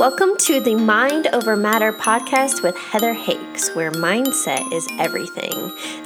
[0.00, 5.52] Welcome to the Mind Over Matter podcast with Heather Hakes, where mindset is everything.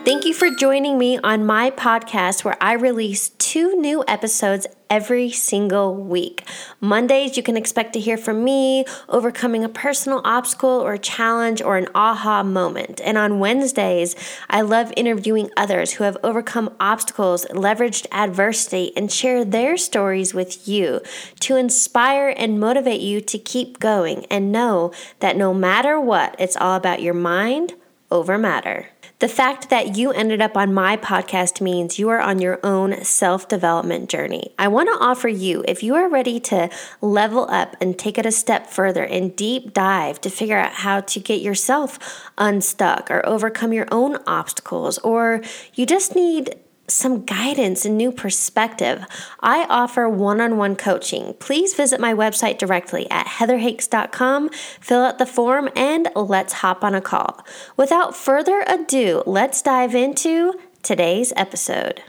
[0.04, 5.30] Thank you for joining me on my podcast, where I release two new episodes every
[5.30, 6.44] single week.
[6.80, 11.62] Mondays, you can expect to hear from me overcoming a personal obstacle or a challenge
[11.62, 13.00] or an aha moment.
[13.04, 14.14] And on Wednesdays,
[14.48, 20.68] I love interviewing others who have overcome obstacles, leveraged adversity, and share their stories with
[20.68, 21.00] you
[21.40, 26.56] to inspire and motivate you to keep going and know that no matter what, it's
[26.56, 27.74] all about your mind
[28.10, 28.88] over matter.
[29.20, 33.04] The fact that you ended up on my podcast means you are on your own
[33.04, 34.52] self development journey.
[34.58, 36.68] I want to offer you, if you are ready to
[37.00, 41.00] level up and take it a step further and deep dive to figure out how
[41.00, 45.42] to get yourself unstuck or overcome your own obstacles, or
[45.74, 46.56] you just need
[46.86, 49.04] some guidance and new perspective,
[49.40, 51.34] I offer one on one coaching.
[51.38, 56.94] Please visit my website directly at heatherhakes.com, fill out the form, and let's hop on
[56.94, 57.44] a call.
[57.76, 62.02] Without further ado, let's dive into today's episode.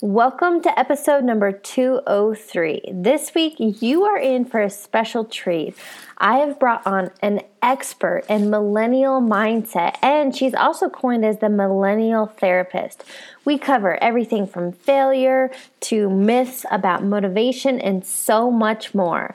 [0.00, 2.82] Welcome to episode number 203.
[2.92, 5.74] This week, you are in for a special treat.
[6.18, 11.48] I have brought on an expert in millennial mindset, and she's also coined as the
[11.48, 13.02] millennial therapist.
[13.44, 19.34] We cover everything from failure to myths about motivation and so much more.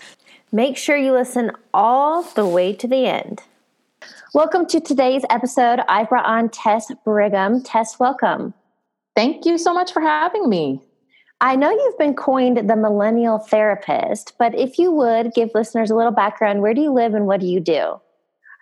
[0.53, 3.41] Make sure you listen all the way to the end.
[4.33, 5.81] Welcome to today's episode.
[5.89, 7.61] I brought on Tess Brigham.
[7.63, 8.53] Tess, welcome.
[9.15, 10.81] Thank you so much for having me.
[11.41, 15.95] I know you've been coined the millennial therapist, but if you would give listeners a
[15.95, 17.99] little background, where do you live and what do you do?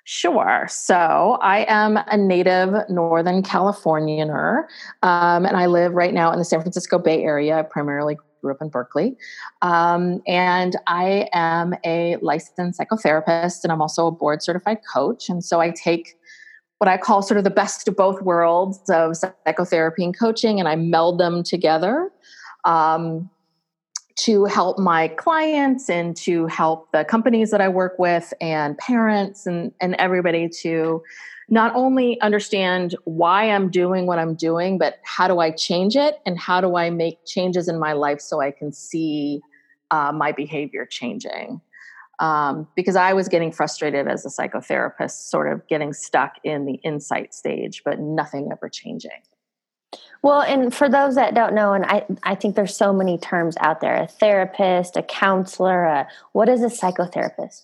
[0.03, 0.66] Sure.
[0.67, 4.63] So I am a native Northern Californianer,
[5.03, 7.59] um, and I live right now in the San Francisco Bay Area.
[7.59, 9.16] I primarily grew up in Berkeley.
[9.61, 15.29] Um, and I am a licensed psychotherapist, and I'm also a board certified coach.
[15.29, 16.16] And so I take
[16.81, 20.67] what I call sort of the best of both worlds of psychotherapy and coaching, and
[20.67, 22.09] I meld them together
[22.66, 23.29] um,
[24.22, 29.45] to help my clients and to help the companies that I work with and parents
[29.45, 31.03] and, and everybody to
[31.50, 36.19] not only understand why I'm doing what I'm doing, but how do I change it
[36.25, 39.41] and how do I make changes in my life so I can see
[39.91, 41.61] uh, my behavior changing
[42.21, 46.75] um, because I was getting frustrated as a psychotherapist, sort of getting stuck in the
[46.83, 49.11] insight stage, but nothing ever changing.
[50.21, 53.57] Well, and for those that don't know, and I, I think there's so many terms
[53.59, 55.83] out there: a therapist, a counselor.
[55.83, 57.63] A, what is a psychotherapist?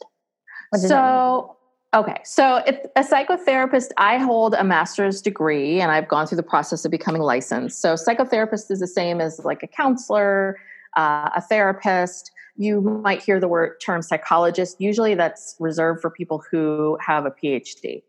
[0.75, 1.55] so,
[1.93, 6.43] okay, so if a psychotherapist, I hold a master's degree, and I've gone through the
[6.43, 7.79] process of becoming licensed.
[7.79, 10.57] So, psychotherapist is the same as like a counselor,
[10.97, 14.77] uh, a therapist you might hear the word term psychologist.
[14.79, 18.01] Usually that's reserved for people who have a PhD.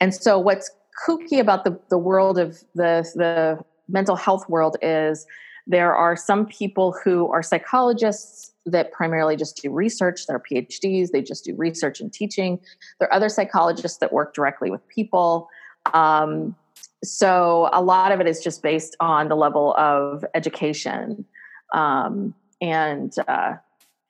[0.00, 0.70] And so what's
[1.06, 3.58] kooky about the, the world of the, the
[3.88, 5.26] mental health world is
[5.66, 11.22] there are some people who are psychologists that primarily just do research, they're PhDs, they
[11.22, 12.58] just do research and teaching.
[12.98, 15.48] There are other psychologists that work directly with people.
[15.94, 16.54] Um,
[17.02, 21.24] so a lot of it is just based on the level of education.
[21.72, 23.54] Um, and uh,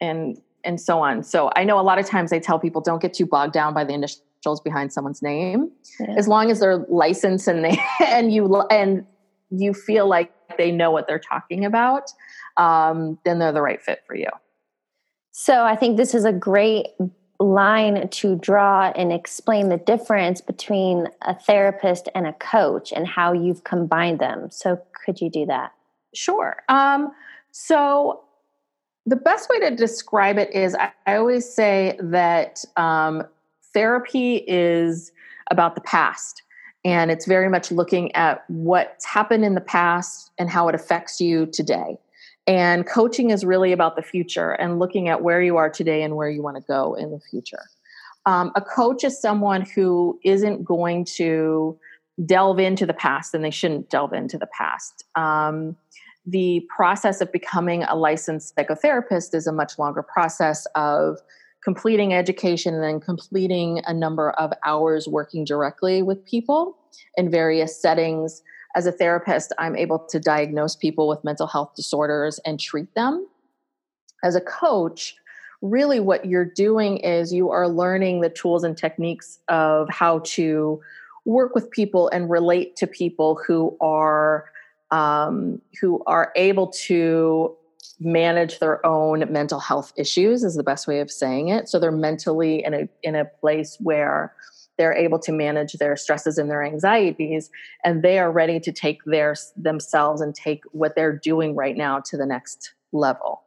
[0.00, 1.22] and and so on.
[1.22, 3.72] So I know a lot of times I tell people don't get too bogged down
[3.72, 5.70] by the initials behind someone's name.
[5.98, 6.14] Yeah.
[6.16, 9.06] As long as they're licensed and they and you and
[9.50, 12.10] you feel like they know what they're talking about,
[12.56, 14.28] um, then they're the right fit for you.
[15.32, 16.88] So I think this is a great
[17.38, 23.32] line to draw and explain the difference between a therapist and a coach and how
[23.32, 24.50] you've combined them.
[24.50, 25.72] So could you do that?
[26.14, 26.62] Sure.
[26.68, 27.12] Um,
[27.50, 28.24] so
[29.06, 33.24] the best way to describe it is I, always say that um,
[33.72, 35.12] therapy is
[35.50, 36.42] about the past.
[36.84, 41.20] And it's very much looking at what's happened in the past and how it affects
[41.20, 41.98] you today.
[42.46, 46.16] And coaching is really about the future and looking at where you are today and
[46.16, 47.62] where you want to go in the future.
[48.26, 51.78] Um, a coach is someone who isn't going to
[52.24, 55.04] delve into the past and they shouldn't delve into the past.
[55.14, 55.76] Um,
[56.26, 61.18] the process of becoming a licensed psychotherapist is a much longer process of
[61.62, 66.76] completing education and then completing a number of hours working directly with people
[67.16, 68.42] in various settings.
[68.74, 73.26] As a therapist, I'm able to diagnose people with mental health disorders and treat them.
[74.22, 75.16] As a coach,
[75.62, 80.80] really what you're doing is you are learning the tools and techniques of how to
[81.26, 84.46] work with people and relate to people who are
[84.90, 87.56] um, who are able to
[88.00, 91.68] manage their own mental health issues is the best way of saying it.
[91.68, 94.34] So they're mentally in a in a place where
[94.78, 97.50] they're able to manage their stresses and their anxieties
[97.84, 102.00] and they are ready to take their themselves and take what they're doing right now
[102.06, 103.42] to the next level.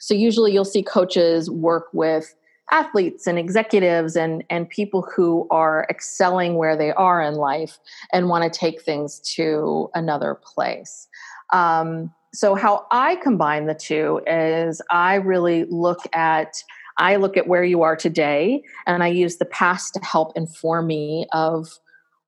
[0.00, 2.34] So usually you'll see coaches work with
[2.70, 7.78] athletes and executives and and people who are excelling where they are in life
[8.12, 11.08] and want to take things to another place
[11.52, 16.62] um, so how i combine the two is i really look at
[16.98, 20.86] I look at where you are today and I use the past to help inform
[20.86, 21.68] me of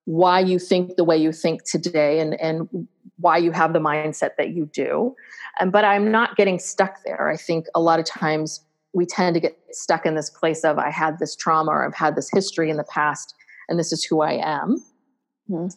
[0.06, 2.88] why you think the way you think today and, and
[3.18, 5.14] why you have the mindset that you do.
[5.58, 7.28] And, but I'm not getting stuck there.
[7.28, 8.60] I think a lot of times
[8.94, 11.94] we tend to get stuck in this place of I had this trauma or I've
[11.94, 13.34] had this history in the past
[13.68, 14.82] and this is who I am.
[15.50, 15.68] Mm-hmm.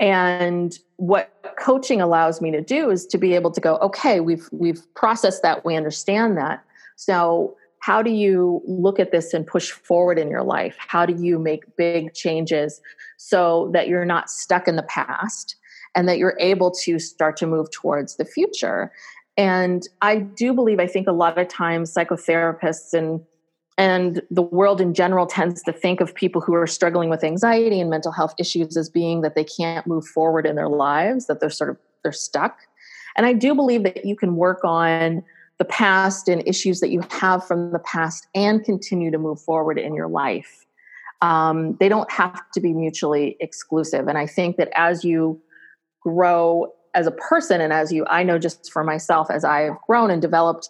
[0.00, 4.48] And what coaching allows me to do is to be able to go, okay, we've
[4.50, 6.64] we've processed that, we understand that.
[6.96, 10.76] So how do you look at this and push forward in your life?
[10.78, 12.80] How do you make big changes
[13.16, 15.56] so that you're not stuck in the past
[15.94, 18.92] and that you're able to start to move towards the future?
[19.36, 23.20] And I do believe, I think a lot of times psychotherapists and
[23.78, 27.80] and the world in general tends to think of people who are struggling with anxiety
[27.80, 31.40] and mental health issues as being that they can't move forward in their lives, that
[31.40, 32.58] they're sort of they're stuck.
[33.16, 35.22] And I do believe that you can work on
[35.58, 39.78] the past and issues that you have from the past and continue to move forward
[39.78, 40.66] in your life.
[41.20, 44.08] Um, they don't have to be mutually exclusive.
[44.08, 45.40] And I think that as you
[46.00, 50.10] grow as a person and as you, I know just for myself, as I've grown
[50.10, 50.68] and developed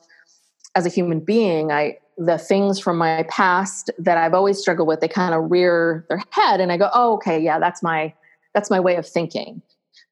[0.75, 5.01] as a human being, I, the things from my past that I've always struggled with,
[5.01, 8.15] they kind of rear their head and I go, oh, okay, yeah, that's my,
[8.55, 9.63] that's my way of thinking.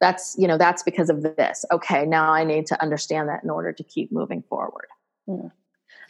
[0.01, 1.65] That's you know that's because of this.
[1.71, 4.89] Okay now i need to understand that in order to keep moving forward.
[5.27, 5.49] Hmm.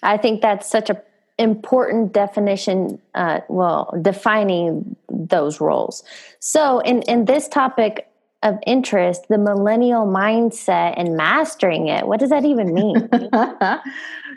[0.03, 1.03] i think that's such a
[1.39, 6.05] important definition uh, well defining those roles.
[6.39, 8.07] So in in this topic
[8.43, 13.09] of interest the millennial mindset and mastering it what does that even mean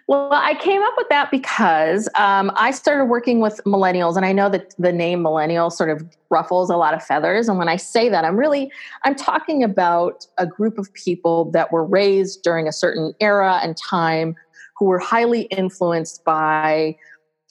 [0.07, 4.33] Well, I came up with that because um, I started working with millennials, and I
[4.33, 7.47] know that the name millennial sort of ruffles a lot of feathers.
[7.47, 8.69] And when I say that, I'm really
[9.03, 13.77] I'm talking about a group of people that were raised during a certain era and
[13.77, 14.35] time
[14.77, 16.97] who were highly influenced by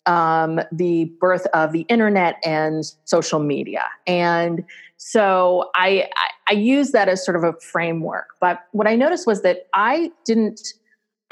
[0.05, 3.84] um, the birth of the internet and social media.
[4.06, 4.64] And
[4.98, 6.08] so I,
[6.52, 8.28] I, use that as sort of a framework.
[8.40, 10.75] But what I noticed was that I didn't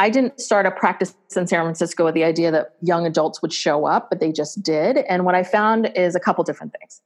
[0.01, 3.53] I didn't start a practice in San Francisco with the idea that young adults would
[3.53, 4.97] show up, but they just did.
[4.97, 7.03] And what I found is a couple different things.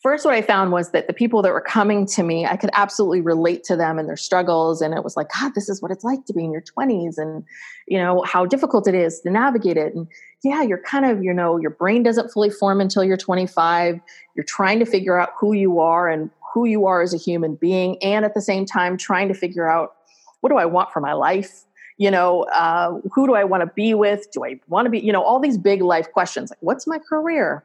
[0.00, 2.70] First, what I found was that the people that were coming to me, I could
[2.72, 4.82] absolutely relate to them and their struggles.
[4.82, 7.18] And it was like, God, this is what it's like to be in your 20s
[7.18, 7.44] and,
[7.86, 9.94] you know, how difficult it is to navigate it.
[9.94, 10.08] And
[10.42, 14.00] yeah, you're kind of, you know, your brain doesn't fully form until you're 25.
[14.34, 17.54] You're trying to figure out who you are and who you are as a human
[17.56, 18.02] being.
[18.02, 19.94] And at the same time, trying to figure out
[20.40, 21.64] what do I want for my life?
[21.98, 24.98] you know uh, who do i want to be with do i want to be
[24.98, 27.64] you know all these big life questions like what's my career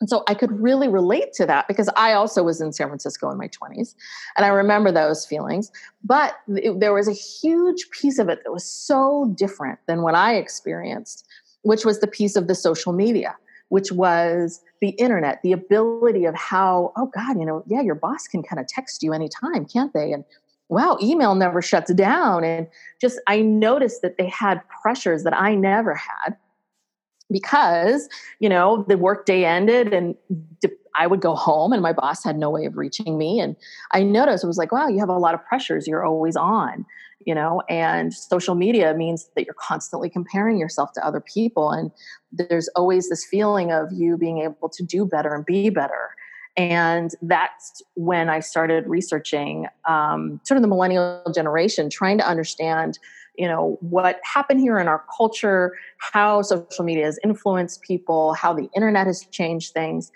[0.00, 3.30] and so i could really relate to that because i also was in san francisco
[3.30, 3.94] in my 20s
[4.36, 5.70] and i remember those feelings
[6.04, 10.14] but it, there was a huge piece of it that was so different than what
[10.14, 11.26] i experienced
[11.62, 13.36] which was the piece of the social media
[13.68, 18.26] which was the internet the ability of how oh god you know yeah your boss
[18.26, 20.24] can kind of text you anytime can't they and
[20.68, 22.44] wow, email never shuts down.
[22.44, 22.66] And
[23.00, 26.36] just, I noticed that they had pressures that I never had
[27.30, 28.08] because,
[28.40, 30.14] you know, the workday ended and
[30.96, 33.40] I would go home and my boss had no way of reaching me.
[33.40, 33.56] And
[33.92, 35.86] I noticed it was like, wow, you have a lot of pressures.
[35.86, 36.84] You're always on,
[37.24, 41.70] you know, and social media means that you're constantly comparing yourself to other people.
[41.70, 41.90] And
[42.32, 46.10] there's always this feeling of you being able to do better and be better
[46.58, 52.98] and that's when I started researching um, sort of the millennial generation, trying to understand,
[53.36, 58.52] you know, what happened here in our culture, how social media has influenced people, how
[58.52, 60.10] the internet has changed things.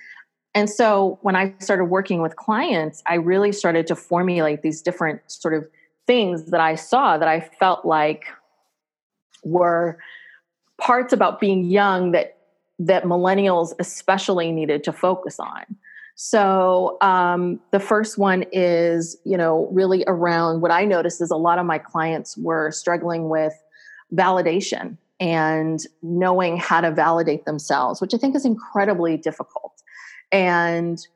[0.55, 5.21] And so when I started working with clients, I really started to formulate these different
[5.27, 5.67] sort of
[6.07, 8.27] things that I saw that I felt like
[9.45, 9.99] were
[10.79, 12.39] parts about being young that
[12.79, 15.63] that millennials especially needed to focus on.
[16.17, 21.37] So um, the first one is, you know, really around what I noticed is a
[21.37, 23.55] lot of my clients were struggling with
[24.13, 29.72] validation and knowing how to validate themselves, which I think is incredibly difficult.
[30.33, 31.07] And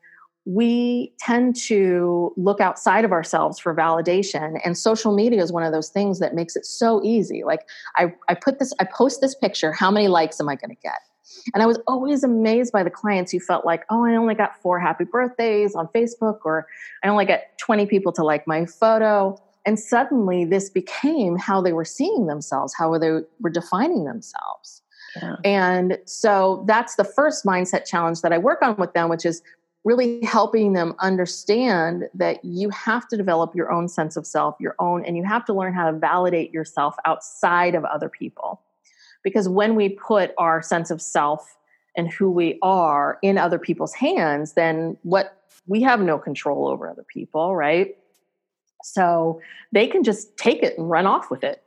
[0.46, 4.60] we tend to look outside of ourselves for validation.
[4.64, 7.42] And social media is one of those things that makes it so easy.
[7.44, 10.70] Like i, I put this i post this picture how many likes am i going
[10.70, 11.00] to get?
[11.52, 14.60] And i was always amazed by the clients who felt like oh i only got
[14.62, 16.66] four happy birthdays on facebook or
[17.02, 19.36] i only got 20 people to like my photo.
[19.64, 24.82] And suddenly this became how they were seeing themselves how they were defining themselves
[25.44, 29.42] and so that's the first mindset challenge that i work on with them which is
[29.86, 34.74] really helping them understand that you have to develop your own sense of self, your
[34.80, 38.60] own, and you have to learn how to validate yourself outside of other people.
[39.22, 41.56] Because when we put our sense of self
[41.96, 46.90] and who we are in other people's hands, then what we have no control over
[46.90, 47.96] other people, right?
[48.82, 51.62] So they can just take it and run off with it.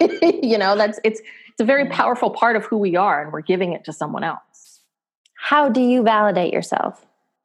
[0.42, 1.20] you know, that's it's
[1.52, 4.24] it's a very powerful part of who we are and we're giving it to someone
[4.24, 4.80] else.
[5.38, 7.04] How do you validate yourself?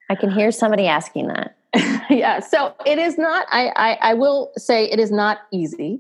[0.10, 1.58] I can hear somebody asking that.
[2.10, 3.46] yeah, so it is not.
[3.52, 6.00] I, I, I will say it is not easy,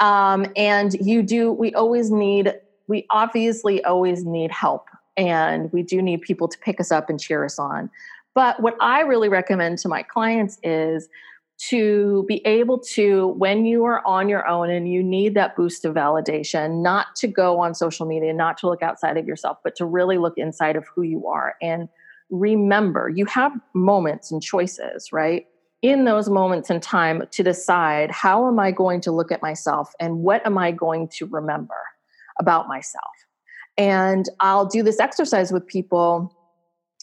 [0.00, 1.52] um, and you do.
[1.52, 2.52] We always need.
[2.88, 7.20] We obviously always need help, and we do need people to pick us up and
[7.20, 7.88] cheer us on.
[8.34, 11.08] But what I really recommend to my clients is
[11.58, 15.84] to be able to, when you are on your own and you need that boost
[15.84, 19.74] of validation, not to go on social media, not to look outside of yourself, but
[19.76, 21.88] to really look inside of who you are and
[22.30, 25.46] remember you have moments and choices, right?
[25.82, 29.92] In those moments in time to decide how am I going to look at myself
[30.00, 31.76] and what am I going to remember
[32.38, 33.04] about myself.
[33.78, 36.35] And I'll do this exercise with people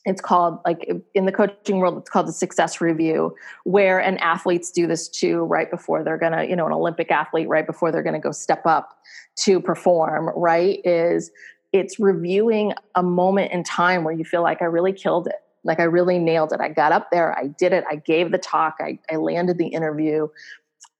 [0.06, 3.34] it's called like in the coaching world it's called the success review
[3.64, 7.48] where and athletes do this too right before they're gonna you know an olympic athlete
[7.48, 8.98] right before they're gonna go step up
[9.36, 11.32] to perform right is
[11.74, 15.36] it's reviewing a moment in time where you feel like I really killed it.
[15.64, 16.62] Like I really nailed it.
[16.62, 19.68] I got up there, I did it, I gave the talk, I, I landed the
[19.68, 20.28] interview.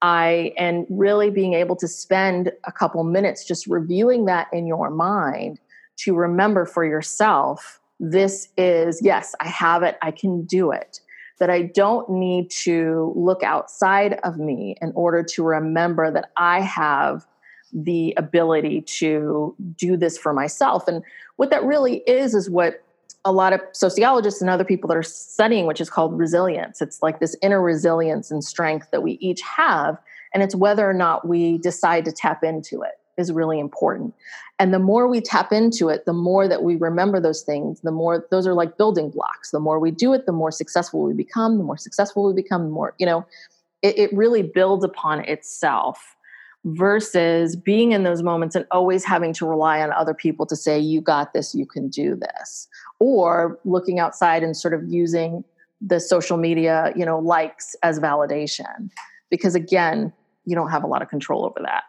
[0.02, 4.90] I and really being able to spend a couple minutes just reviewing that in your
[4.90, 5.60] mind
[5.98, 11.00] to remember for yourself this is yes, I have it, I can do it.
[11.40, 16.60] That I don't need to look outside of me in order to remember that I
[16.60, 17.26] have
[17.72, 20.86] the ability to do this for myself.
[20.86, 21.02] And
[21.36, 22.84] what that really is, is what
[23.24, 26.80] a lot of sociologists and other people that are studying, which is called resilience.
[26.80, 29.98] It's like this inner resilience and strength that we each have.
[30.32, 34.14] And it's whether or not we decide to tap into it is really important.
[34.58, 37.90] And the more we tap into it, the more that we remember those things, the
[37.90, 39.50] more those are like building blocks.
[39.50, 42.64] The more we do it, the more successful we become, the more successful we become,
[42.64, 43.26] the more, you know,
[43.82, 46.16] it, it really builds upon itself
[46.64, 50.78] versus being in those moments and always having to rely on other people to say,
[50.78, 52.68] you got this, you can do this.
[53.00, 55.44] Or looking outside and sort of using
[55.80, 58.90] the social media, you know, likes as validation.
[59.30, 60.12] Because again,
[60.46, 61.84] you don't have a lot of control over that.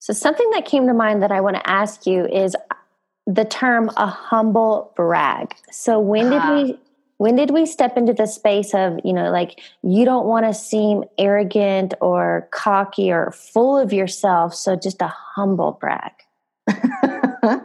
[0.00, 2.56] So, something that came to mind that I want to ask you is
[3.26, 5.54] the term a humble brag.
[5.70, 6.76] So, when did we ah
[7.20, 10.54] when did we step into the space of you know like you don't want to
[10.54, 16.12] seem arrogant or cocky or full of yourself so just a humble brag?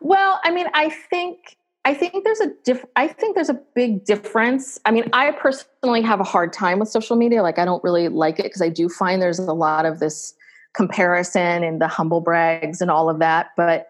[0.00, 4.04] Well i mean i think i think there's a diff i think there's a big
[4.04, 4.78] difference.
[4.84, 7.42] I mean i personally have a hard time with social media.
[7.42, 10.34] Like i don't really like it because i do find there's a lot of this
[10.74, 13.88] comparison and the humble brags and all of that but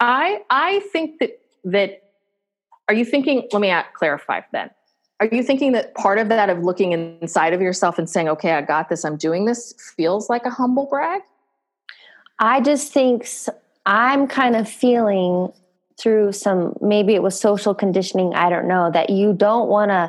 [0.00, 2.02] i i think that that
[2.88, 4.70] are you thinking let me clarify then.
[5.20, 8.52] Are you thinking that part of that of looking inside of yourself and saying okay
[8.52, 9.04] i got this.
[9.04, 11.22] I'm doing this feels like a humble brag?
[12.38, 13.28] I just think
[13.84, 15.52] i'm kind of feeling
[15.98, 20.08] through some maybe it was social conditioning i don't know that you don't want to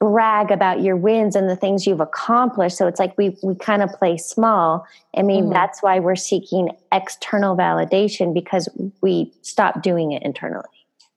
[0.00, 3.82] brag about your wins and the things you've accomplished so it's like we we kind
[3.82, 4.86] of play small
[5.16, 5.52] i mean mm-hmm.
[5.52, 8.68] that's why we're seeking external validation because
[9.00, 10.64] we stop doing it internally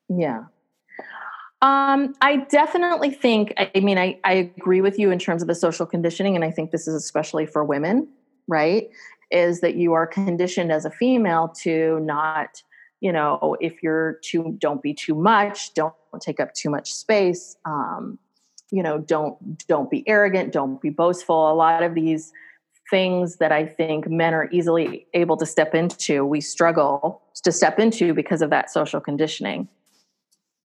[0.09, 0.45] yeah
[1.61, 5.53] um, I definitely think, I mean, I, I agree with you in terms of the
[5.53, 8.07] social conditioning, and I think this is especially for women,
[8.47, 8.89] right?
[9.29, 12.63] Is that you are conditioned as a female to not,
[12.99, 17.55] you know, if you're too, don't be too much, don't take up too much space,
[17.65, 18.17] um,
[18.71, 21.51] you know, don't don't be arrogant, don't be boastful.
[21.51, 22.31] A lot of these
[22.89, 27.79] things that I think men are easily able to step into, we struggle to step
[27.79, 29.67] into because of that social conditioning.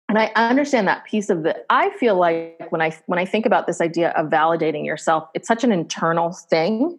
[0.09, 3.45] And i understand that piece of it i feel like when i when i think
[3.45, 6.99] about this idea of validating yourself it's such an internal thing.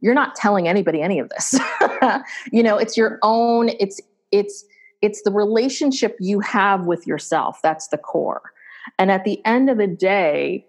[0.00, 1.58] You're not telling anybody any of this.
[2.52, 4.00] You know it's your own it's
[4.32, 4.64] it's
[5.02, 8.52] it's the relationship you have with yourself that's the core
[8.98, 10.66] And at the end of the day,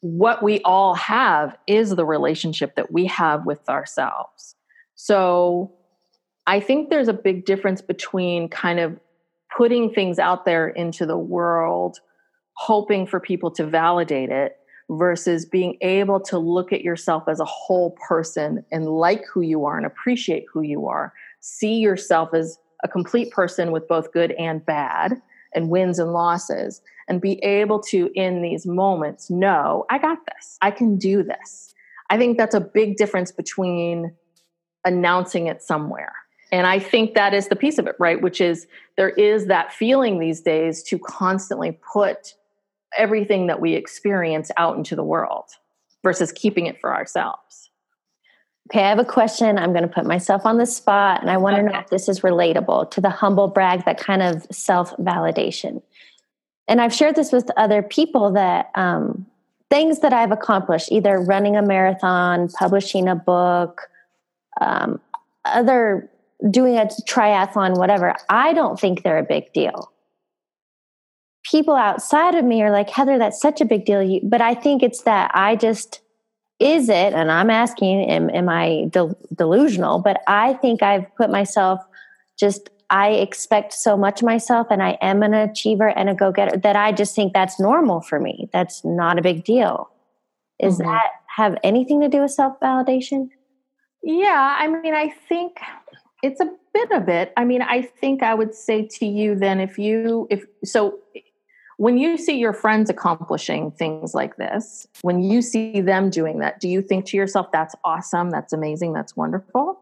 [0.00, 4.54] what we all have is the relationship that we have with ourselves.
[4.96, 5.72] So
[6.46, 8.98] I think there's a big difference between kind of
[9.56, 11.98] putting things out there into the world,
[12.56, 14.56] hoping for people to validate it,
[14.90, 19.64] versus being able to look at yourself as a whole person and like who you
[19.64, 21.12] are and appreciate who you are.
[21.40, 25.22] See yourself as a complete person with both good and bad
[25.54, 30.58] and wins and losses and be able to in these moments know i got this.
[30.62, 31.74] I can do this.
[32.10, 34.12] I think that's a big difference between
[34.84, 36.14] announcing it somewhere.
[36.52, 38.20] And i think that is the piece of it right?
[38.20, 42.34] Which is there is that feeling these days to constantly put
[42.96, 45.46] everything that we experience out into the world
[46.04, 47.63] versus keeping it for ourselves
[48.70, 49.58] Okay, I have a question.
[49.58, 51.66] I'm going to put myself on the spot, and I want okay.
[51.66, 55.82] to know if this is relatable to the humble brag, that kind of self validation.
[56.66, 59.26] And I've shared this with other people that um,
[59.70, 63.82] things that I've accomplished, either running a marathon, publishing a book,
[64.60, 64.98] um,
[65.44, 66.10] other
[66.50, 69.90] doing a triathlon, whatever, I don't think they're a big deal.
[71.44, 74.20] People outside of me are like, Heather, that's such a big deal.
[74.22, 76.00] But I think it's that I just
[76.64, 77.12] is it?
[77.12, 79.98] And i'm asking am, am i del- delusional?
[80.00, 81.80] But i think i've put myself
[82.38, 86.74] just i expect so much myself and i am an achiever and a go-getter that
[86.74, 88.48] i just think that's normal for me.
[88.52, 89.90] That's not a big deal.
[90.58, 90.90] Is mm-hmm.
[90.90, 93.28] that have anything to do with self-validation?
[94.02, 95.58] Yeah i mean i think
[96.22, 97.32] it's a bit of it.
[97.36, 100.98] I mean i think i would say to you then if you if so
[101.76, 106.60] when you see your friends accomplishing things like this, when you see them doing that,
[106.60, 109.80] do you think to yourself, that's awesome, that's amazing, that's wonderful?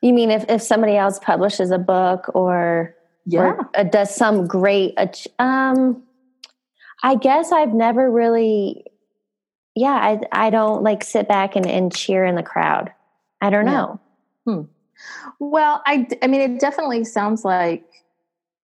[0.00, 3.40] You mean if, if somebody else publishes a book or, yeah.
[3.40, 6.02] or uh, does some great, um,
[7.02, 8.84] I guess I've never really,
[9.74, 12.92] yeah, I, I don't like sit back and, and cheer in the crowd.
[13.40, 14.00] I don't know.
[14.46, 14.54] Yeah.
[14.54, 14.62] Hmm.
[15.38, 17.84] Well, I, I mean, it definitely sounds like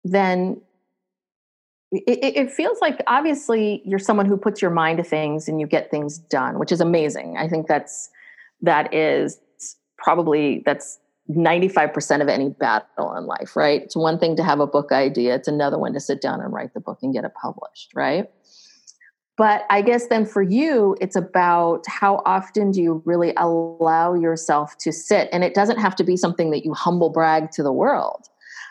[0.04, 0.62] then
[1.92, 5.68] it, it, feels like obviously you're someone who puts your mind to things and you
[5.68, 7.38] get things done which is amazing.
[7.38, 8.10] I think that's
[8.62, 9.40] that is
[9.98, 13.84] probably that's 95% of any battle in life right?
[13.84, 16.52] It's one thing to have a book idea it's another one to sit down and
[16.54, 18.30] write the book and get it published right?
[19.38, 24.78] But i guess then for you it's about how often do you really allow yourself
[24.80, 25.30] to sit?
[25.32, 28.28] And it doesn't have to be something that you humble brag to the world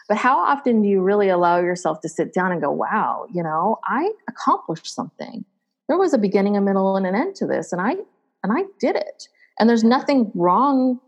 [0.08, 3.42] but how often do you really allow yourself to sit down and go, wow, you
[3.42, 5.44] know, I accomplished something.
[5.88, 7.96] There was a beginning, a middle, and an end to this, and I
[8.42, 9.28] and I did it.
[9.58, 11.00] And there's nothing wrong.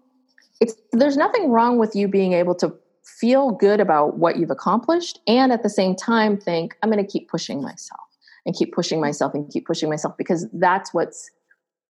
[0.61, 5.19] It's there's nothing wrong with you being able to feel good about what you've accomplished
[5.27, 8.01] and at the same time think, I'm going to keep pushing myself
[8.45, 11.31] and keep pushing myself and keep pushing myself because that's what's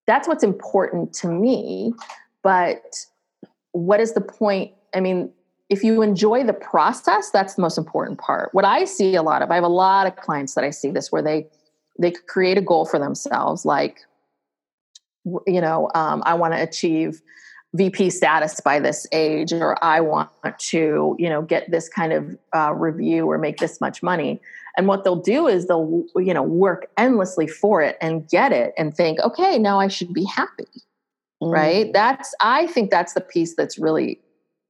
[0.07, 1.93] that's what's important to me.
[2.41, 3.05] But
[3.71, 4.71] what is the point?
[4.95, 5.31] I mean,
[5.69, 8.49] if you enjoy the process that's the most important part.
[8.53, 10.89] What i see a lot of i have a lot of clients that i see
[10.89, 11.47] this where they
[11.99, 13.99] they create a goal for themselves like
[15.45, 17.21] you know um, i want to achieve
[17.75, 22.37] vp status by this age or i want to you know get this kind of
[22.55, 24.39] uh, review or make this much money.
[24.77, 28.73] And what they'll do is they'll you know work endlessly for it and get it
[28.77, 30.65] and think okay now i should be happy.
[31.41, 31.53] Mm.
[31.53, 34.19] right that's i think that's the piece that's really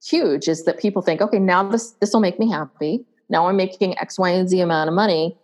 [0.04, 3.04] huge is that people think, okay, now this this will make me happy.
[3.28, 5.36] Now I'm making X, Y, and Z amount of money.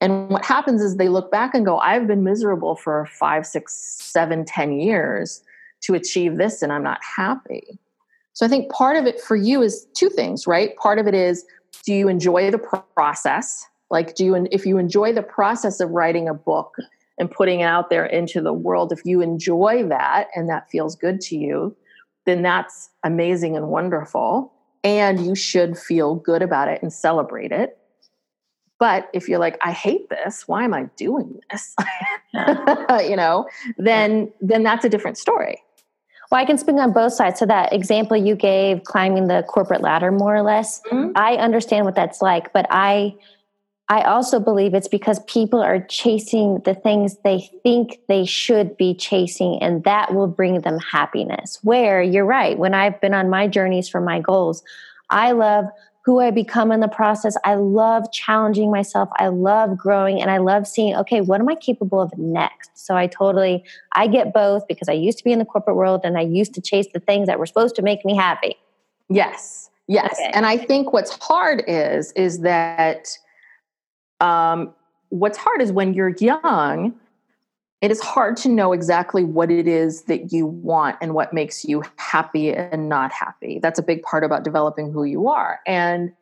[0.00, 3.74] And what happens is they look back and go, I've been miserable for five, six,
[3.74, 5.42] seven, ten years
[5.82, 7.78] to achieve this, and I'm not happy.
[8.32, 10.74] So I think part of it for you is two things, right?
[10.76, 11.44] Part of it is
[11.84, 12.58] do you enjoy the
[12.94, 13.66] process?
[13.90, 16.76] Like, do you, if you enjoy the process of writing a book
[17.18, 20.94] and putting it out there into the world, if you enjoy that and that feels
[20.96, 21.76] good to you,
[22.30, 24.52] then that's amazing and wonderful.
[24.82, 27.76] And you should feel good about it and celebrate it.
[28.78, 31.74] But if you're like, I hate this, why am I doing this?
[33.08, 35.60] you know, then then that's a different story.
[36.30, 37.40] Well, I can speak on both sides.
[37.40, 41.10] So that example you gave, climbing the corporate ladder, more or less, mm-hmm.
[41.16, 42.52] I understand what that's like.
[42.52, 43.16] But I
[43.90, 48.94] I also believe it's because people are chasing the things they think they should be
[48.94, 51.58] chasing, and that will bring them happiness.
[51.62, 54.62] Where you're right, when I've been on my journeys for my goals,
[55.10, 55.64] I love
[56.04, 57.36] who I become in the process.
[57.44, 59.08] I love challenging myself.
[59.18, 62.70] I love growing and I love seeing, okay, what am I capable of next?
[62.74, 66.00] So I totally, I get both because I used to be in the corporate world
[66.04, 68.56] and I used to chase the things that were supposed to make me happy.
[69.10, 69.68] Yes.
[69.88, 70.14] Yes.
[70.14, 70.30] Okay.
[70.32, 73.08] And I think what's hard is, is that
[74.20, 74.72] um,
[75.08, 76.94] what's hard is when you're young,
[77.80, 81.64] it is hard to know exactly what it is that you want and what makes
[81.64, 83.58] you happy and not happy.
[83.62, 85.60] That's a big part about developing who you are.
[85.66, 86.12] And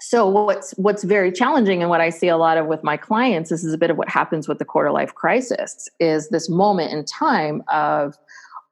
[0.00, 3.48] so what's what's very challenging and what I see a lot of with my clients
[3.48, 6.92] this is a bit of what happens with the quarter life crisis is this moment
[6.92, 8.18] in time of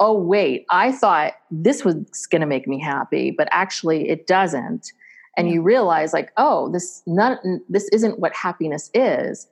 [0.00, 4.92] oh wait I thought this was going to make me happy but actually it doesn't
[5.36, 9.46] and you realize like oh this not this isn't what happiness is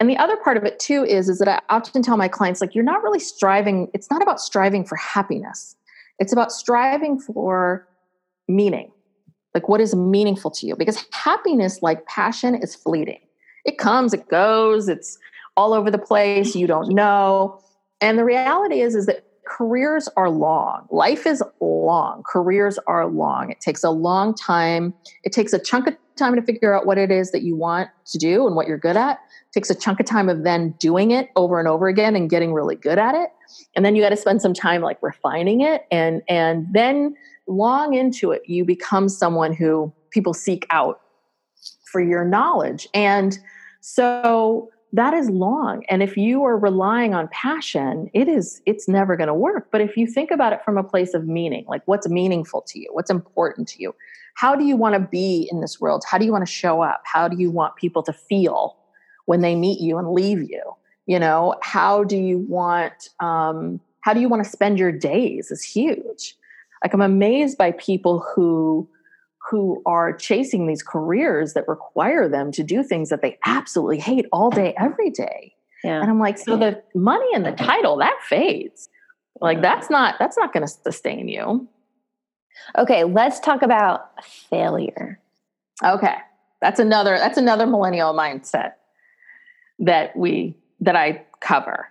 [0.00, 2.60] and the other part of it too is is that I often tell my clients
[2.60, 5.76] like you're not really striving it's not about striving for happiness
[6.18, 7.86] it's about striving for
[8.48, 8.90] meaning
[9.54, 10.76] like, what is meaningful to you?
[10.76, 13.20] Because happiness, like passion, is fleeting.
[13.64, 15.18] It comes, it goes, it's
[15.56, 16.54] all over the place.
[16.54, 17.60] You don't know.
[18.00, 20.86] And the reality is, is that careers are long.
[20.90, 22.22] Life is long.
[22.24, 23.50] Careers are long.
[23.50, 24.94] It takes a long time.
[25.24, 27.88] It takes a chunk of time to figure out what it is that you want
[28.06, 29.12] to do and what you're good at.
[29.12, 32.28] It takes a chunk of time of then doing it over and over again and
[32.28, 33.30] getting really good at it.
[33.74, 37.14] And then you got to spend some time like refining it and and then
[37.46, 41.00] long into it, you become someone who people seek out
[41.90, 42.86] for your knowledge.
[42.92, 43.38] And
[43.80, 45.84] so that is long.
[45.88, 49.68] And if you are relying on passion, it is it's never going to work.
[49.70, 52.78] But if you think about it from a place of meaning, like what's meaningful to
[52.78, 53.94] you, what's important to you,
[54.34, 56.04] how do you want to be in this world?
[56.08, 57.02] How do you want to show up?
[57.04, 58.76] How do you want people to feel
[59.26, 60.62] when they meet you and leave you?
[61.06, 65.50] You know, how do you want um, how do you want to spend your days
[65.50, 66.34] is huge
[66.82, 68.88] like i'm amazed by people who
[69.50, 74.26] who are chasing these careers that require them to do things that they absolutely hate
[74.32, 75.54] all day every day.
[75.84, 76.00] Yeah.
[76.00, 78.88] and i'm like so the money and the title that fades.
[79.40, 81.68] Like that's not that's not going to sustain you.
[82.76, 85.20] Okay let's talk about failure.
[85.84, 86.16] Okay
[86.60, 88.72] that's another that's another millennial mindset
[89.78, 91.88] that we that i cover.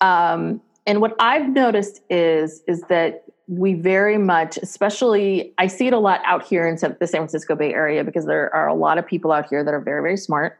[0.00, 3.24] Um, and what i've noticed is is that
[3.58, 7.54] we very much, especially, I see it a lot out here in the San Francisco
[7.54, 10.16] Bay Area because there are a lot of people out here that are very, very
[10.16, 10.58] smart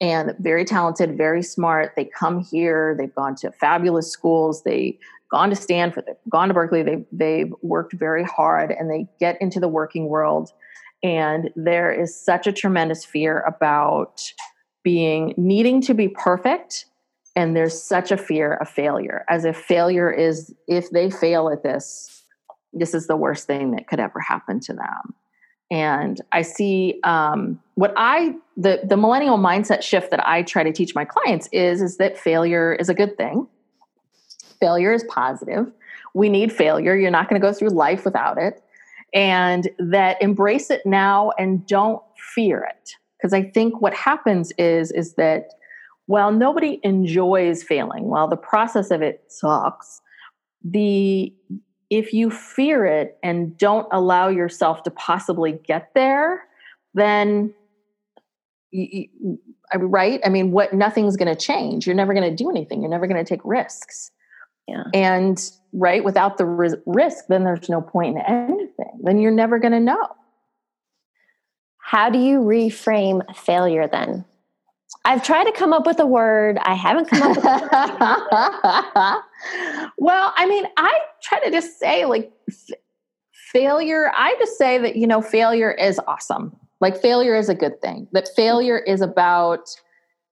[0.00, 1.92] and very talented, very smart.
[1.94, 4.96] They come here, they've gone to fabulous schools, they've
[5.30, 9.40] gone to Stanford, they've gone to Berkeley, they've, they've worked very hard, and they get
[9.42, 10.52] into the working world.
[11.02, 14.32] And there is such a tremendous fear about
[14.82, 16.86] being needing to be perfect
[17.36, 21.62] and there's such a fear of failure as if failure is if they fail at
[21.62, 22.24] this
[22.72, 25.14] this is the worst thing that could ever happen to them.
[25.70, 30.72] And i see um, what i the the millennial mindset shift that i try to
[30.72, 33.46] teach my clients is is that failure is a good thing.
[34.60, 35.70] Failure is positive.
[36.14, 36.96] We need failure.
[36.96, 38.62] You're not going to go through life without it.
[39.12, 42.02] And that embrace it now and don't
[42.34, 42.92] fear it.
[43.18, 45.50] Because i think what happens is is that
[46.06, 50.00] while nobody enjoys failing, while the process of it sucks,
[50.64, 51.32] the
[51.88, 56.42] if you fear it and don't allow yourself to possibly get there,
[56.94, 57.54] then
[58.72, 59.38] you, you,
[59.72, 60.20] uh, right?
[60.24, 61.86] I mean, what nothing's going to change.
[61.86, 62.80] You're never going to do anything.
[62.80, 64.10] You're never going to take risks.
[64.66, 64.82] Yeah.
[64.92, 65.38] And
[65.72, 68.98] right, without the risk, then there's no point in anything.
[69.02, 70.08] Then you're never going to know.
[71.78, 74.24] How do you reframe failure then?
[75.06, 76.58] I've tried to come up with a word.
[76.64, 77.44] I haven't come up with
[79.98, 82.76] well, I mean, I try to just say like f-
[83.52, 84.10] failure.
[84.16, 86.56] I just say that, you know, failure is awesome.
[86.80, 88.08] Like failure is a good thing.
[88.12, 89.68] That failure is about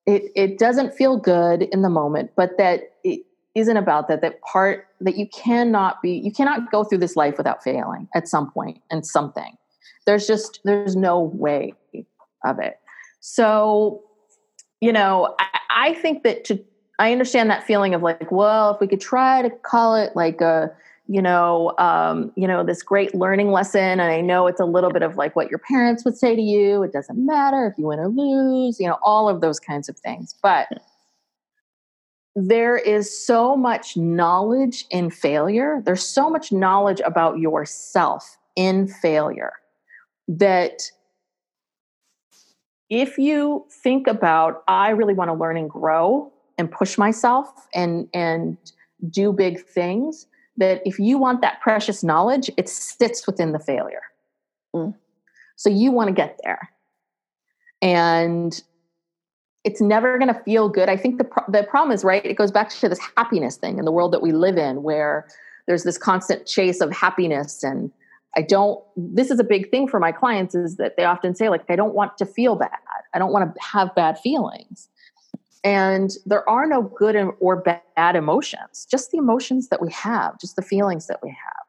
[0.07, 3.21] it it doesn't feel good in the moment, but that it
[3.55, 7.39] isn't about that that part that you cannot be you cannot go through this life
[7.39, 9.57] without failing at some point and something.
[10.05, 11.75] There's just there's no way
[12.45, 12.81] of it.
[13.21, 14.03] So
[14.85, 16.62] you know, I, I think that to
[16.99, 20.42] I understand that feeling of like, well, if we could try to call it like
[20.42, 20.70] a,
[21.09, 23.81] you know, um, you know, this great learning lesson.
[23.81, 26.42] And I know it's a little bit of like what your parents would say to
[26.42, 26.83] you.
[26.83, 29.99] It doesn't matter if you win or lose, you know, all of those kinds of
[29.99, 30.35] things.
[30.42, 30.68] But
[32.37, 35.83] there is so much knowledge in failure.
[35.83, 39.55] There's so much knowledge about yourself in failure
[40.29, 40.90] that
[42.90, 48.09] if you think about i really want to learn and grow and push myself and
[48.14, 48.57] and
[49.11, 54.03] do big things that if you want that precious knowledge it sits within the failure.
[54.75, 54.94] Mm.
[55.57, 56.68] so you want to get there.
[57.81, 58.61] And
[59.62, 60.88] it's never going to feel good.
[60.88, 63.79] I think the pro- the problem is right it goes back to this happiness thing
[63.79, 65.27] in the world that we live in where
[65.66, 67.90] there's this constant chase of happiness and
[68.37, 71.49] I don't, this is a big thing for my clients is that they often say,
[71.49, 72.70] like, I don't want to feel bad.
[73.14, 74.88] I don't want to have bad feelings.
[75.62, 80.57] And there are no good or bad emotions, just the emotions that we have, just
[80.57, 81.64] the feelings that we have.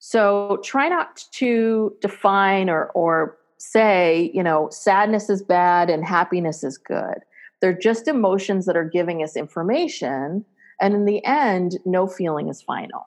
[0.00, 6.64] So try not to define or, or say, you know, sadness is bad and happiness
[6.64, 7.18] is good.
[7.60, 10.44] They're just emotions that are giving us information.
[10.80, 13.06] And in the end, no feeling is final.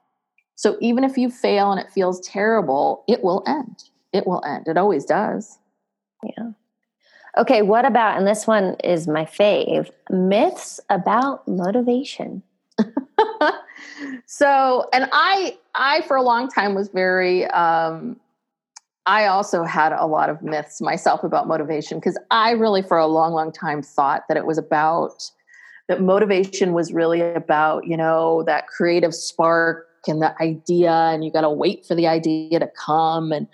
[0.56, 3.84] So even if you fail and it feels terrible, it will end.
[4.14, 4.68] It will end.
[4.68, 5.60] It always does.
[6.24, 6.52] Yeah.
[7.38, 12.42] Okay, what about, and this one is my fave myths about motivation.
[14.26, 18.18] so, and I, I for a long time was very, um,
[19.06, 23.06] I also had a lot of myths myself about motivation because I really, for a
[23.06, 25.30] long, long time, thought that it was about
[25.88, 31.32] that motivation was really about, you know, that creative spark and the idea, and you
[31.32, 33.32] got to wait for the idea to come.
[33.32, 33.48] And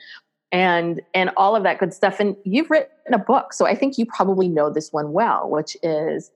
[0.51, 3.97] and and all of that good stuff and you've written a book so i think
[3.97, 6.31] you probably know this one well which is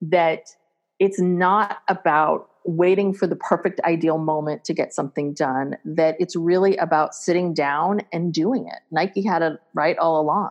[0.00, 0.54] that
[0.98, 6.36] it's not about waiting for the perfect ideal moment to get something done that it's
[6.36, 10.50] really about sitting down and doing it nike had it right all along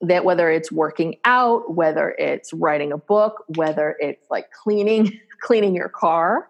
[0.00, 5.74] that whether it's working out whether it's writing a book whether it's like cleaning cleaning
[5.74, 6.48] your car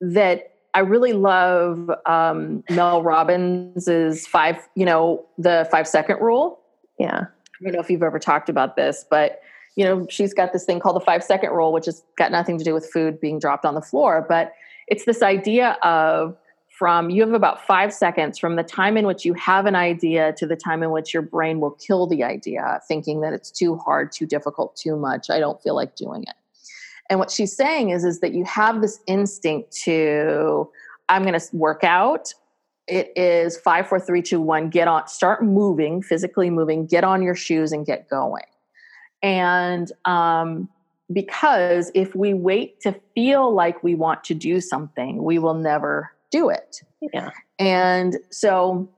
[0.00, 6.60] that I really love um, Mel Robbins's five, you know, the five second rule.
[6.98, 7.24] Yeah.
[7.24, 9.40] I don't know if you've ever talked about this, but
[9.76, 12.58] you know, she's got this thing called the five second rule, which has got nothing
[12.58, 14.52] to do with food being dropped on the floor, but
[14.88, 16.36] it's this idea of
[16.68, 20.32] from you have about five seconds from the time in which you have an idea
[20.32, 23.76] to the time in which your brain will kill the idea, thinking that it's too
[23.76, 25.28] hard, too difficult, too much.
[25.30, 26.34] I don't feel like doing it.
[27.10, 30.70] And what she's saying is, is that you have this instinct to,
[31.08, 32.32] I'm going to work out.
[32.86, 34.70] It is five, four, three, two, one.
[34.70, 36.86] Get on, start moving, physically moving.
[36.86, 38.44] Get on your shoes and get going.
[39.22, 40.68] And um,
[41.12, 46.12] because if we wait to feel like we want to do something, we will never
[46.30, 46.82] do it.
[47.12, 47.30] Yeah.
[47.58, 48.88] And so,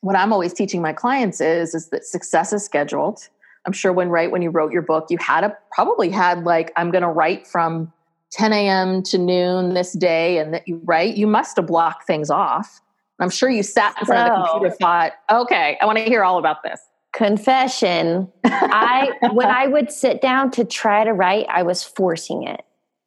[0.00, 3.28] what I'm always teaching my clients is is that success is scheduled
[3.66, 6.72] I'm sure when right when you wrote your book, you had a probably had like
[6.76, 7.92] I'm going to write from
[8.32, 9.02] 10 a.m.
[9.04, 11.16] to noon this day, and that you write.
[11.16, 12.80] you must have blocked things off.
[13.20, 16.04] I'm sure you sat in front so, of the computer, thought, okay, I want to
[16.04, 16.80] hear all about this.
[17.12, 22.62] Confession: I when I would sit down to try to write, I was forcing it.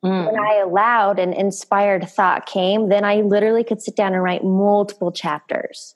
[0.06, 0.32] Mm.
[0.32, 4.44] When I allowed an inspired thought came, then I literally could sit down and write
[4.44, 5.96] multiple chapters.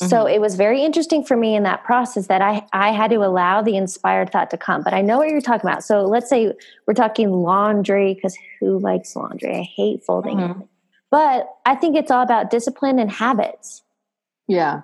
[0.00, 0.34] So mm-hmm.
[0.34, 3.60] it was very interesting for me in that process that I, I had to allow
[3.60, 4.82] the inspired thought to come.
[4.82, 5.84] But I know what you're talking about.
[5.84, 6.54] So let's say
[6.86, 9.56] we're talking laundry, because who likes laundry?
[9.56, 10.38] I hate folding.
[10.38, 10.60] Mm-hmm.
[11.10, 13.82] But I think it's all about discipline and habits.
[14.48, 14.82] Yeah.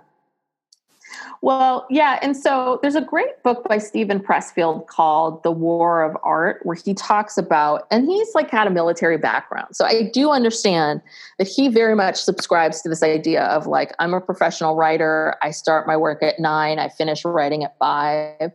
[1.42, 2.18] Well, yeah.
[2.22, 6.76] And so there's a great book by Steven Pressfield called The War of Art, where
[6.76, 9.76] he talks about, and he's like had a military background.
[9.76, 11.02] So I do understand
[11.38, 15.36] that he very much subscribes to this idea of like, I'm a professional writer.
[15.42, 18.52] I start my work at nine, I finish writing at five.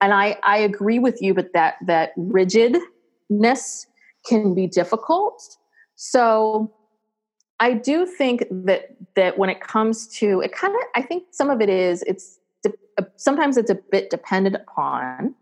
[0.00, 3.86] And I, I agree with you, but that that rigidness
[4.26, 5.56] can be difficult.
[5.96, 6.72] So
[7.60, 11.50] I do think that that when it comes to it, kind of I think some
[11.50, 12.38] of it is it's
[12.98, 15.34] uh, sometimes it's a bit dependent upon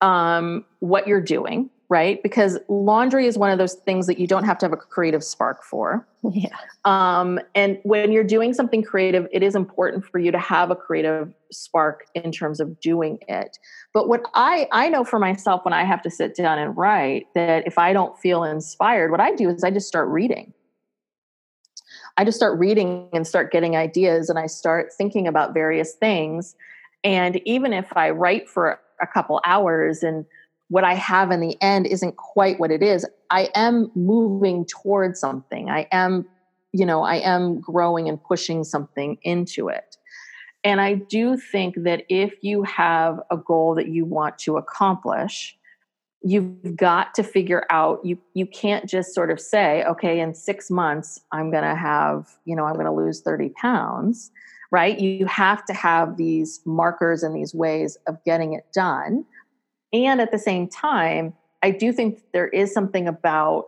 [0.00, 2.22] um, what you're doing, right?
[2.22, 5.22] Because laundry is one of those things that you don't have to have a creative
[5.22, 6.06] spark for.
[6.32, 6.56] Yeah.
[6.84, 10.76] Um, and when you're doing something creative, it is important for you to have a
[10.76, 13.58] creative spark in terms of doing it.
[13.94, 17.26] But what I I know for myself when I have to sit down and write
[17.34, 20.52] that if I don't feel inspired, what I do is I just start reading.
[22.16, 26.56] I just start reading and start getting ideas and I start thinking about various things.
[27.04, 30.24] And even if I write for a couple hours and
[30.68, 35.20] what I have in the end isn't quite what it is, I am moving towards
[35.20, 35.70] something.
[35.70, 36.26] I am,
[36.72, 39.96] you know, I am growing and pushing something into it.
[40.64, 45.56] And I do think that if you have a goal that you want to accomplish,
[46.22, 50.70] you've got to figure out you you can't just sort of say okay in 6
[50.70, 54.30] months I'm going to have you know I'm going to lose 30 pounds
[54.72, 54.98] right?
[54.98, 59.24] You have to have these markers and these ways of getting it done.
[59.92, 63.66] And at the same time I do think there is something about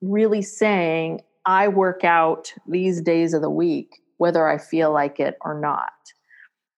[0.00, 5.36] really saying I work out these days of the week whether I feel like it
[5.42, 5.92] or not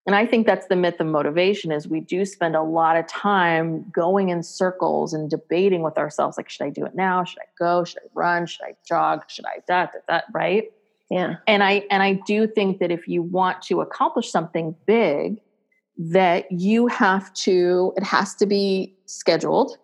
[0.09, 3.07] and i think that's the myth of motivation is we do spend a lot of
[3.07, 7.23] time going in circles and debating with ourselves like should i do it now?
[7.25, 7.85] Should i go?
[7.85, 8.47] Should i run?
[8.47, 9.23] Should i jog?
[9.29, 10.73] Should i that that that right?
[11.11, 11.37] Yeah.
[11.47, 15.41] And i and i do think that if you want to accomplish something big
[15.99, 19.77] that you have to, it has to be scheduled.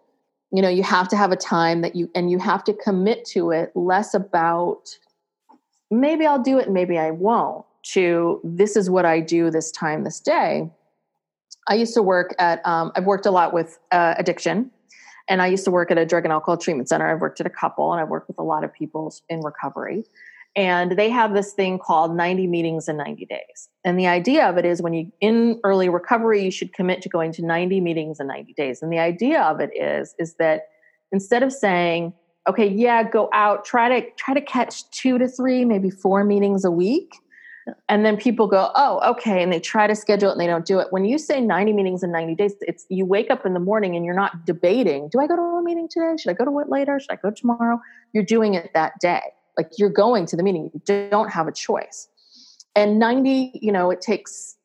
[0.52, 3.24] You know, you have to have a time that you, and you have to commit
[3.26, 4.96] to it less about
[5.90, 9.70] maybe I'll do it and maybe I won't, to this is what I do this
[9.70, 10.70] time, this day.
[11.68, 14.70] I used to work at, um, I've worked a lot with uh, addiction.
[15.28, 17.10] And I used to work at a drug and alcohol treatment center.
[17.10, 20.04] I've worked at a couple and I've worked with a lot of people in recovery.
[20.56, 23.68] And they have this thing called 90 meetings in 90 days.
[23.84, 27.08] And the idea of it is when you in early recovery, you should commit to
[27.08, 28.80] going to 90 meetings in 90 days.
[28.80, 30.68] And the idea of it is, is that
[31.10, 32.12] instead of saying,
[32.48, 36.64] okay, yeah, go out, try to try to catch two to three, maybe four meetings
[36.64, 37.14] a week.
[37.88, 40.66] And then people go, oh, okay, and they try to schedule it and they don't
[40.66, 40.88] do it.
[40.90, 43.96] When you say 90 meetings in 90 days, it's you wake up in the morning
[43.96, 46.14] and you're not debating, do I go to a meeting today?
[46.18, 47.00] Should I go to it later?
[47.00, 47.80] Should I go tomorrow?
[48.12, 49.22] You're doing it that day
[49.56, 52.08] like you're going to the meeting you don't have a choice
[52.74, 54.56] and 90 you know it takes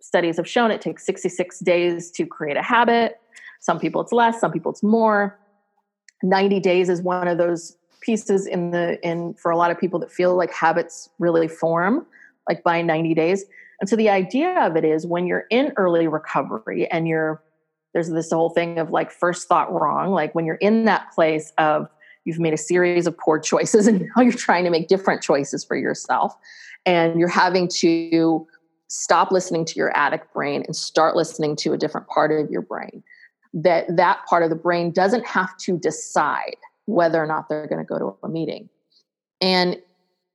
[0.00, 3.20] studies have shown it takes 66 days to create a habit
[3.60, 5.38] some people it's less some people it's more
[6.22, 9.98] 90 days is one of those pieces in the in for a lot of people
[9.98, 12.06] that feel like habits really form
[12.48, 13.44] like by 90 days.
[13.80, 17.42] And so the idea of it is when you're in early recovery and you're
[17.94, 21.52] there's this whole thing of like first thought wrong like when you're in that place
[21.56, 21.88] of
[22.24, 25.64] you've made a series of poor choices and now you're trying to make different choices
[25.64, 26.36] for yourself
[26.84, 28.46] and you're having to
[28.88, 32.62] stop listening to your addict brain and start listening to a different part of your
[32.62, 33.02] brain
[33.54, 36.56] that that part of the brain doesn't have to decide
[36.86, 38.68] whether or not they're going to go to a meeting.
[39.40, 39.76] And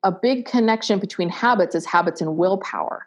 [0.03, 3.05] a big connection between habits is habits and willpower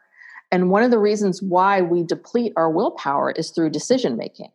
[0.52, 4.50] and one of the reasons why we deplete our willpower is through decision making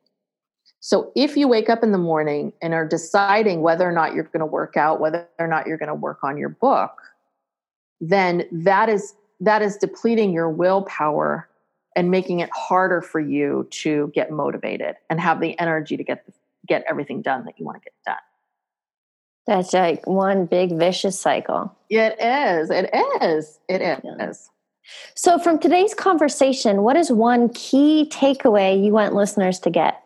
[0.84, 4.24] so if you wake up in the morning and are deciding whether or not you're
[4.24, 7.00] going to work out, whether or not you're going to work on your book,
[8.02, 11.48] then that is that is depleting your willpower
[11.96, 16.26] and making it harder for you to get motivated and have the energy to get
[16.68, 18.31] get everything done that you want to get done.
[19.48, 21.76] That's like one big vicious cycle.
[21.90, 22.70] It is.
[22.70, 22.90] It
[23.22, 23.60] is.
[23.68, 24.00] It is.
[24.04, 24.32] Yeah.
[25.16, 30.02] So, from today's conversation, what is one key takeaway you want listeners to get?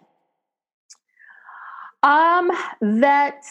[2.04, 3.43] Um, that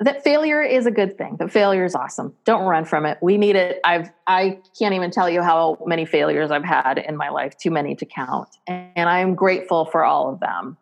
[0.00, 1.36] that failure is a good thing.
[1.38, 2.34] That failure is awesome.
[2.44, 3.18] Don't run from it.
[3.22, 3.80] We need it.
[3.84, 7.70] I've I can't even tell you how many failures I've had in my life, too
[7.70, 8.48] many to count.
[8.66, 10.76] And I'm grateful for all of them.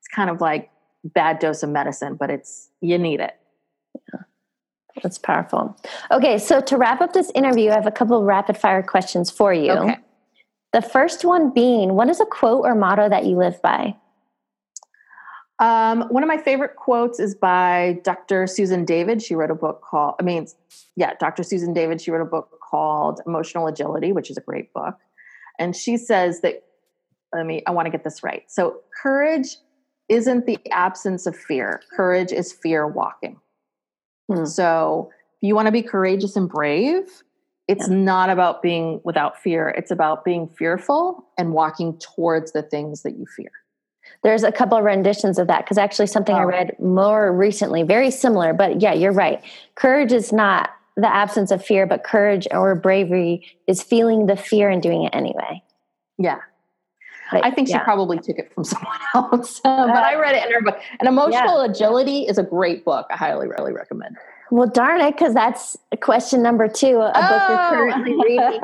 [0.00, 0.70] It's kind of like
[1.04, 3.34] bad dose of medicine, but it's you need it.
[5.02, 5.76] That's powerful.
[6.10, 9.30] Okay, so to wrap up this interview, I have a couple of rapid fire questions
[9.30, 9.72] for you.
[9.72, 9.98] Okay.
[10.72, 13.96] The first one being, what is a quote or motto that you live by?
[15.60, 18.46] Um, one of my favorite quotes is by Dr.
[18.46, 19.22] Susan David.
[19.22, 20.48] She wrote a book called, I mean,
[20.96, 21.44] yeah, Dr.
[21.44, 22.00] Susan David.
[22.00, 24.96] She wrote a book called Emotional Agility, which is a great book.
[25.58, 26.64] And she says that,
[27.32, 28.42] let me, I want to get this right.
[28.48, 29.56] So, courage
[30.08, 33.40] isn't the absence of fear, courage is fear walking.
[34.28, 34.44] Hmm.
[34.44, 35.10] So,
[35.42, 37.22] if you want to be courageous and brave,
[37.68, 37.96] it's yeah.
[37.96, 43.16] not about being without fear, it's about being fearful and walking towards the things that
[43.16, 43.50] you fear
[44.22, 46.40] there's a couple of renditions of that because actually something oh.
[46.40, 48.52] I read more recently, very similar.
[48.52, 49.42] But yeah, you're right.
[49.74, 54.70] Courage is not the absence of fear, but courage or bravery is feeling the fear
[54.70, 55.62] and doing it anyway.
[56.18, 56.38] Yeah.
[57.30, 57.78] But, I think yeah.
[57.78, 60.78] she probably took it from someone else, uh, but I read it in her book.
[61.00, 61.70] And Emotional yeah.
[61.70, 63.06] Agility is a great book.
[63.10, 64.16] I highly, really recommend.
[64.50, 66.98] Well, darn it, because that's question number two.
[67.00, 67.28] A oh.
[67.28, 67.70] book you're oh.
[67.70, 68.60] currently reading.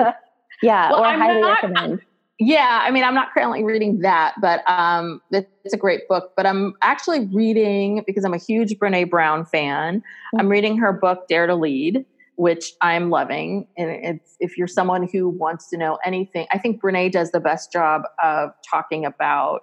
[0.61, 2.01] Yeah, well, or I'm highly not, recommend.
[2.43, 6.33] Yeah, I mean, I'm not currently reading that, but um, it's a great book.
[6.35, 9.99] But I'm actually reading because I'm a huge Brene Brown fan.
[9.99, 10.39] Mm-hmm.
[10.39, 12.03] I'm reading her book Dare to Lead,
[12.41, 13.67] which I'm loving.
[13.77, 17.71] And if you're someone who wants to know anything, I think Brene does the best
[17.71, 19.61] job of talking about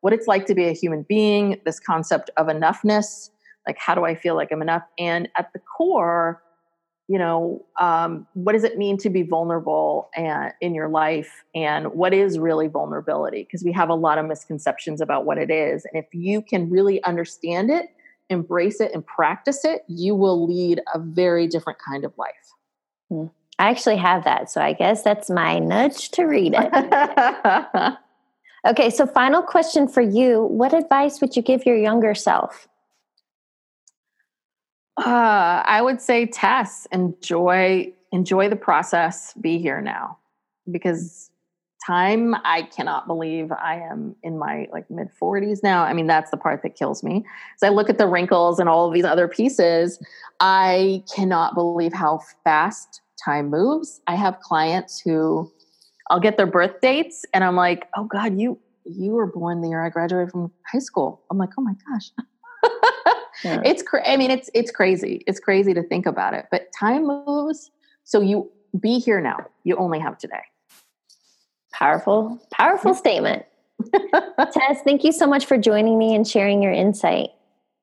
[0.00, 3.30] what it's like to be a human being, this concept of enoughness,
[3.64, 6.42] like how do I feel like I'm enough, and at the core
[7.06, 11.44] you know um, what does it mean to be vulnerable and, in your life?
[11.54, 13.44] And what is really vulnerability?
[13.44, 15.84] Because we have a lot of misconceptions about what it is.
[15.84, 17.86] And if you can really understand it
[18.30, 22.34] embrace it and practice it you will lead a very different kind of life.
[23.08, 23.26] Hmm.
[23.58, 27.92] i actually have that so i guess that's my nudge to read it.
[28.66, 30.42] Okay so final question for you.
[30.42, 32.66] What advice would you give your younger self?
[34.96, 39.34] Uh, I would say Tess, enjoy enjoy the process.
[39.34, 40.18] Be here now,
[40.70, 41.30] because
[41.86, 45.84] time I cannot believe I am in my like mid 40s now.
[45.84, 47.24] I mean, that's the part that kills me.
[47.54, 50.02] As I look at the wrinkles and all of these other pieces,
[50.40, 54.00] I cannot believe how fast time moves.
[54.06, 55.50] I have clients who
[56.10, 59.68] I'll get their birth dates and I'm like, "Oh god, you you were born the
[59.68, 61.22] year I graduated from high school.
[61.30, 62.10] I'm like, oh my gosh.
[63.44, 63.60] yeah.
[63.64, 65.22] It's cra- I mean, it's it's crazy.
[65.26, 66.46] It's crazy to think about it.
[66.50, 67.70] But time moves.
[68.04, 69.38] So you be here now.
[69.64, 70.42] You only have today.
[71.78, 73.44] Powerful, powerful statement.
[73.92, 77.30] Tess, thank you so much for joining me and sharing your insight.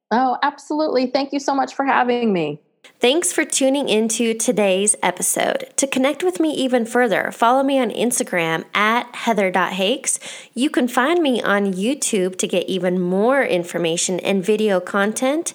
[0.09, 1.07] Oh, absolutely.
[1.07, 2.59] Thank you so much for having me.
[2.99, 5.69] Thanks for tuning into today's episode.
[5.77, 10.19] To connect with me even further, follow me on Instagram at heather.hakes.
[10.55, 15.53] You can find me on YouTube to get even more information and video content,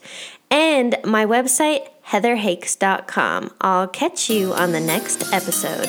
[0.48, 3.52] and my website, heatherhakes.com.
[3.60, 5.88] I'll catch you on the next episode.